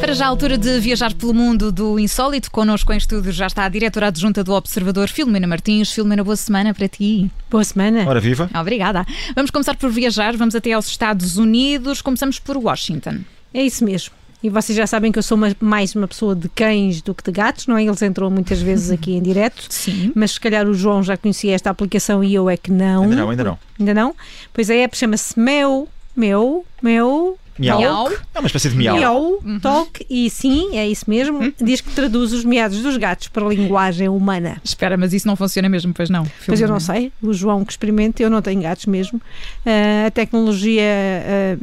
[0.00, 3.64] Para já a altura de viajar pelo mundo do insólito, connosco em estúdio já está
[3.64, 5.90] a diretora adjunta do Observador, Filomena Martins.
[5.90, 7.28] Filomena, boa semana para ti.
[7.50, 8.04] Boa semana.
[8.06, 8.48] Ora viva.
[8.54, 9.04] Obrigada.
[9.34, 13.18] Vamos começar por viajar, vamos até aos Estados Unidos, começamos por Washington.
[13.52, 14.14] É isso mesmo.
[14.42, 17.22] E vocês já sabem que eu sou uma- mais uma pessoa de cães do que
[17.24, 17.84] de gatos, não é?
[17.84, 19.66] Eles entram muitas vezes aqui em direto.
[19.70, 20.12] Sim.
[20.14, 23.04] Mas se calhar o João já conhecia esta aplicação e eu é que não.
[23.04, 23.58] Ainda não, ainda não.
[23.80, 24.14] Ainda não?
[24.52, 27.38] Pois a app chama-se Meu, Meu, Meu.
[27.58, 27.78] Miau.
[27.78, 28.12] Miau.
[28.34, 28.96] É uma espécie de miau.
[28.96, 33.44] Miau, Talk, e sim, é isso mesmo, diz que traduz os miados dos gatos para
[33.44, 34.60] a linguagem humana.
[34.62, 36.26] Espera, mas isso não funciona mesmo, pois não?
[36.44, 39.20] Pois eu não sei, o João que experimenta, eu não tenho gatos mesmo.
[39.64, 41.56] Ah, a tecnologia ah,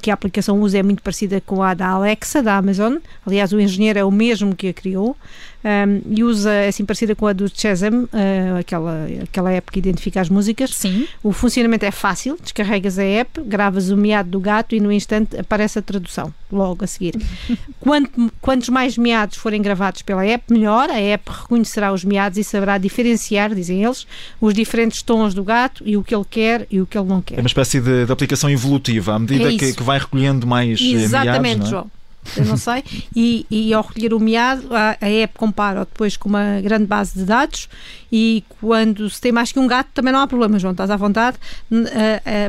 [0.00, 2.96] que a aplicação usa é muito parecida com a da Alexa, da Amazon.
[3.26, 5.16] Aliás, o engenheiro é o mesmo que a criou.
[5.64, 9.78] Ah, e usa, é assim, parecida com a do Shazam, ah, aquela, aquela app que
[9.78, 10.70] identifica as músicas.
[10.74, 11.06] Sim.
[11.22, 15.38] O funcionamento é fácil, descarregas a app, gravas o miado do gato e no instante
[15.38, 17.14] aparece a tradução, logo a seguir.
[17.80, 20.90] Quanto, quantos mais miados forem gravados pela app, melhor.
[20.90, 24.06] A app reconhecerá os miados e saberá diferenciar, dizem eles,
[24.40, 27.18] os diferentes tons do gato e o que ele quer e o que ele não
[27.18, 27.40] É quer.
[27.40, 30.84] uma espécie de, de aplicação evolutiva, à medida É que, que vai recolhendo mais eh,
[30.84, 31.70] Exatamente, miados, não é?
[31.70, 31.90] João.
[32.36, 32.84] Eu não sei.
[33.14, 37.18] E, e ao recolher o miado, a, a app compara depois com uma grande base
[37.18, 37.68] de dados
[38.12, 40.96] e quando se tem mais que um gato também não há problema, João, estás à
[40.96, 41.36] vontade,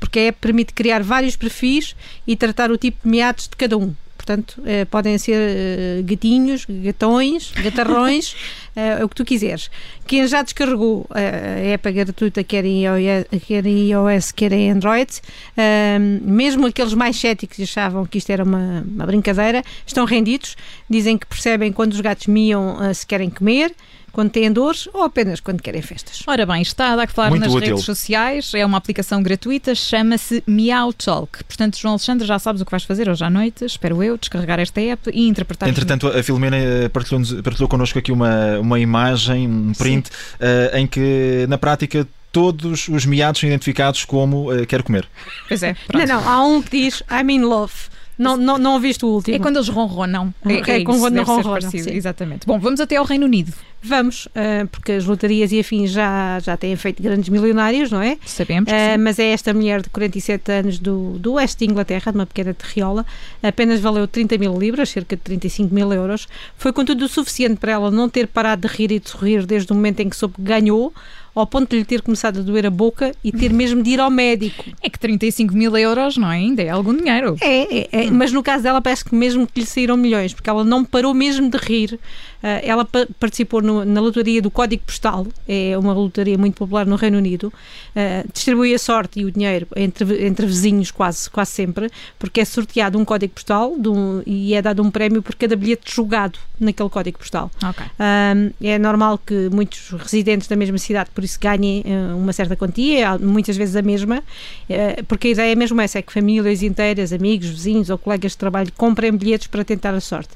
[0.00, 1.94] porque a app permite criar vários perfis
[2.26, 3.94] e tratar o tipo de miados de cada um.
[4.24, 8.34] Portanto, eh, podem ser eh, gatinhos, gatões, gatarrões,
[8.74, 9.70] eh, o que tu quiseres.
[10.06, 14.70] Quem já descarregou eh, a app gratuita, quer em iOS, quer em, iOS, quer em
[14.70, 15.12] Android,
[15.58, 20.56] eh, mesmo aqueles mais céticos que achavam que isto era uma, uma brincadeira, estão rendidos.
[20.88, 23.74] Dizem que percebem quando os gatos miam se querem comer,
[24.14, 26.22] quando têm dores ou apenas quando querem festas.
[26.26, 27.70] Ora bem, está a dar que falar Muito nas útil.
[27.70, 31.44] redes sociais, é uma aplicação gratuita, chama-se Meow Talk.
[31.44, 34.60] Portanto, João Alexandre, já sabes o que vais fazer hoje à noite, espero eu, descarregar
[34.60, 35.68] esta app e interpretar.
[35.68, 40.08] Entretanto, a Filomena eh, partilhou, partilhou connosco aqui uma, uma imagem, um print,
[40.38, 45.08] eh, em que, na prática, todos os miados são identificados como eh, quero comer.
[45.48, 46.06] Pois é, pronto.
[46.06, 47.72] Não, não, há um que diz I'm in love.
[48.16, 49.36] Não, não, não ouviste o último.
[49.36, 50.32] É quando eles ronronam.
[50.44, 51.68] É, É é quando ronronam.
[51.92, 52.46] Exatamente.
[52.46, 53.52] Bom, vamos até ao Reino Unido.
[53.86, 58.16] Vamos, ah, porque as lotarias e afins já, já têm feito grandes milionários, não é?
[58.24, 58.98] Sabemos sim.
[58.98, 62.54] mas é esta mulher de 47 anos do, do oeste de Inglaterra, de uma pequena
[62.54, 63.04] terriola,
[63.42, 66.26] apenas valeu 30 mil libras, cerca de 35 mil euros.
[66.56, 69.70] Foi contudo o suficiente para ela não ter parado de rir e de sorrir desde
[69.72, 70.92] o momento em que soube que ganhou,
[71.34, 74.00] ao ponto de lhe ter começado a doer a boca e ter mesmo de ir
[74.00, 74.64] ao médico.
[74.82, 76.36] É que 35 mil euros, não é?
[76.36, 77.36] Ainda é algum dinheiro.
[77.40, 80.48] É, é, é, mas no caso dela parece que mesmo que lhe saíram milhões, porque
[80.50, 81.98] ela não parou mesmo de rir.
[82.42, 86.84] Ah, ela pa- participou no- na lotaria do Código Postal, é uma lotaria muito popular
[86.84, 87.50] no Reino Unido.
[87.96, 92.44] Ah, distribui a sorte e o dinheiro entre, entre vizinhos quase, quase sempre, porque é
[92.44, 96.88] sorteado um código postal um- e é dado um prémio por cada bilhete jogado naquele
[96.90, 97.50] código postal.
[97.66, 97.84] Ok.
[97.98, 102.56] Um, é normal que muitos residentes da mesma cidade, por isso, ganhem uh, uma certa
[102.56, 106.62] quantia, muitas vezes a mesma, uh, porque a ideia é mesmo essa: é que famílias
[106.62, 110.34] inteiras, amigos, vizinhos ou colegas de trabalho comprem bilhetes para tentar a sorte.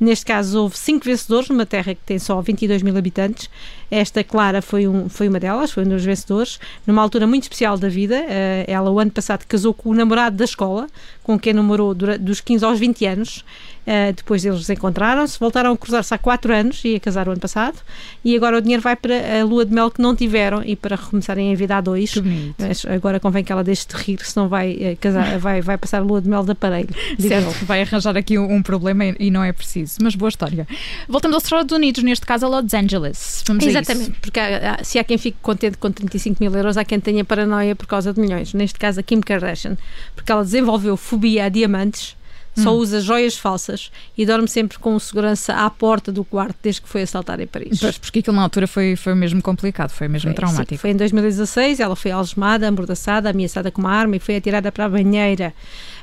[0.00, 3.50] Neste caso, houve cinco vencedores numa terra que tem só 22 mil habitantes.
[3.90, 7.76] Esta, Clara, foi, um, foi uma delas, foi um dos vencedores, numa altura muito especial
[7.76, 8.18] da vida.
[8.22, 10.86] Uh, ela, o ano passado, casou com o namorado da escola,
[11.22, 13.44] com quem namorou dos 15 aos 20 anos.
[13.90, 17.40] Uh, depois eles encontraram-se, voltaram a cruzar-se há 4 anos e a casar o ano
[17.40, 17.76] passado.
[18.24, 20.94] E agora o dinheiro vai para a lua de mel que não tiveram e para
[20.94, 22.14] recomeçarem a vida a dois.
[22.56, 25.98] Mas agora convém que ela deixe de rir, senão vai, eh, casar, vai, vai passar
[25.98, 26.88] a lua de mel de aparelho.
[27.18, 29.96] Certo, vai arranjar aqui um, um problema e não é preciso.
[30.02, 30.68] Mas boa história.
[31.08, 33.42] Voltamos aos Estados Unidos, neste caso a Los Angeles.
[33.48, 33.66] Vamos.
[33.66, 37.00] Exatamente, porque há- há- se há quem fique contente com 35 mil euros, há quem
[37.00, 38.54] tenha paranoia por causa de milhões.
[38.54, 39.76] Neste caso, a Kim Kardashian,
[40.14, 42.14] porque ela desenvolveu fobia a diamantes,
[42.56, 46.88] só usa joias falsas e dorme sempre com segurança à porta do quarto desde que
[46.88, 47.78] foi assaltada em Paris.
[47.80, 50.70] Pois, porque aquilo na altura foi, foi mesmo complicado, foi mesmo Foi, traumático.
[50.70, 54.70] sim, foi em 2016, ela foi algemada, amordaçada, ameaçada com uma arma e foi atirada
[54.72, 55.54] para a banheira.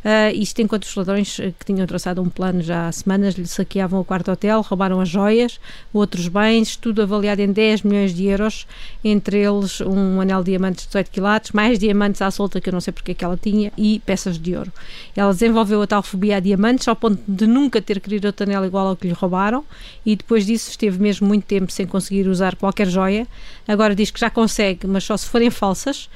[0.03, 3.47] Ah, isto enquanto os ladrões eh, que tinham traçado um plano já há semanas lhe
[3.47, 5.59] saqueavam o quarto hotel, roubaram as joias,
[5.93, 8.67] outros bens, tudo avaliado em 10 milhões de euros,
[9.03, 12.73] entre eles um anel de diamantes de 18 quilates, mais diamantes à solta que eu
[12.73, 14.71] não sei porque é que ela tinha e peças de ouro.
[15.15, 18.65] Ela desenvolveu a tal fobia a diamantes ao ponto de nunca ter querido outro anel
[18.65, 19.65] igual ao que lhe roubaram
[20.05, 23.27] e depois disso esteve mesmo muito tempo sem conseguir usar qualquer joia.
[23.67, 26.09] Agora diz que já consegue, mas só se forem falsas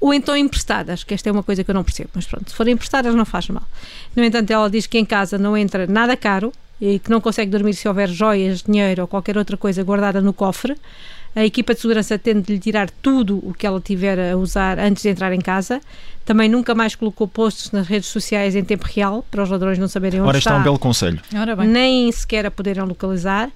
[0.00, 2.56] ou então emprestadas, que esta é uma coisa que eu não percebo, mas pronto, se
[2.56, 3.64] forem emprestadas não faz mal.
[4.14, 7.50] No entanto, ela diz que em casa não entra nada caro e que não consegue
[7.50, 10.76] dormir se houver joias, dinheiro ou qualquer outra coisa guardada no cofre.
[11.34, 14.78] A equipa de segurança tende de lhe tirar tudo o que ela tiver a usar
[14.78, 15.80] antes de entrar em casa.
[16.24, 19.86] Também nunca mais colocou posts nas redes sociais em tempo real, para os ladrões não
[19.86, 21.20] saberem onde Ora, é está, um belo conselho.
[21.34, 21.68] Ora bem.
[21.68, 23.50] nem sequer a poderem localizar.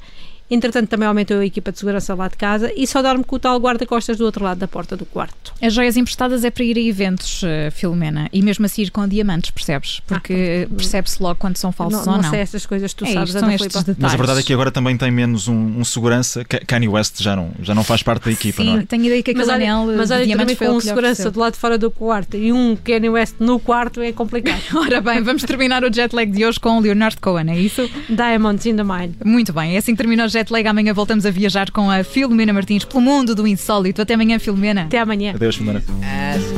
[0.51, 3.39] Entretanto, também aumentou a equipa de segurança lá de casa e só dorme com o
[3.39, 5.53] tal guarda-costas do outro lado da porta do quarto.
[5.63, 9.07] As joias emprestadas é para ir a eventos, eh, Filomena, e mesmo assim ir com
[9.07, 10.01] diamantes, percebes?
[10.07, 12.31] Porque percebe-se logo quando são falsos Ah, não, ou não não.
[12.31, 13.97] sei estas coisas, tu É sabes, isto, são estes detalhes.
[13.99, 16.45] Mas a verdade é que agora também tem menos um, um segurança.
[16.45, 18.87] Ka- Kanye West já não, já não faz parte da equipa, Sim, não é?
[18.87, 21.39] tenho ideia que aquele Mas anel mas de olha diamantes também com um segurança do
[21.41, 24.61] lado de fora do quarto e um Kanye West no quarto é complicado.
[24.75, 27.89] Ora bem, vamos terminar o jet lag de hoje com o Leonard Cohen, é isso?
[28.09, 29.15] Diamonds in the Mine.
[29.25, 30.67] Muito bem, é assim que termina o jet lag.
[30.67, 34.01] Amanhã voltamos a viajar com a Filomena Martins pelo mundo do insólito.
[34.01, 34.85] Até amanhã, Filomena.
[34.85, 35.35] Até amanhã.
[35.35, 35.83] Adeus, Filomena.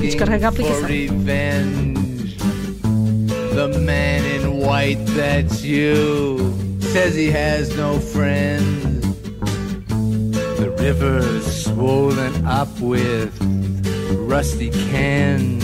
[0.01, 0.89] Descarrega a aplicação.
[3.55, 9.07] The man in white, that's you, says he has no friends.
[10.57, 13.31] The river's swollen up with
[14.27, 15.63] rusty cans,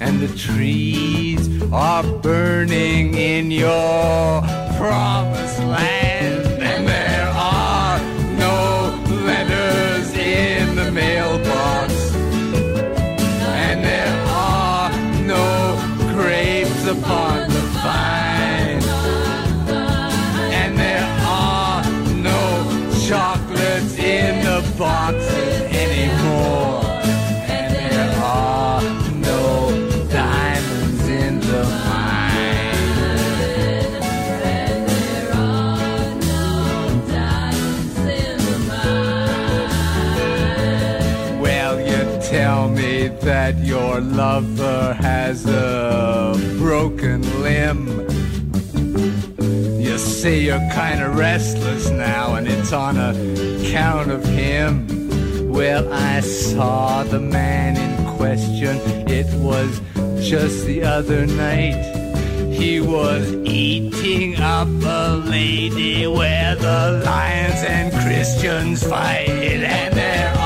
[0.00, 4.42] and the trees are burning in your
[4.78, 6.49] promised land.
[16.90, 17.29] apart.
[42.30, 47.88] Tell me that your lover has a broken limb.
[49.80, 55.50] You say you're kind of restless now, and it's on account of him.
[55.52, 58.76] Well, I saw the man in question.
[59.08, 59.80] It was
[60.20, 61.82] just the other night.
[62.52, 70.39] He was eating up a lady where the lions and Christians fight, and there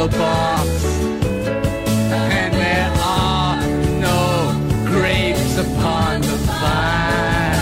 [0.00, 0.68] mailbox,
[2.10, 3.60] and there are
[4.00, 4.20] no
[4.86, 7.58] grapes upon the vine,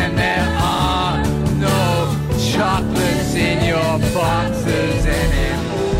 [0.00, 1.22] and there are
[1.58, 5.92] no chocolates in your boxes anymore.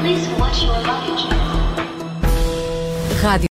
[0.00, 1.24] Please watch your luggage.
[3.22, 3.42] Rádio.